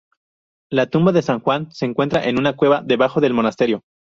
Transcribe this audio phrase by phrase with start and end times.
[0.71, 3.81] La tumba de San Juan se encuentra en una cueva debajo del monasterio.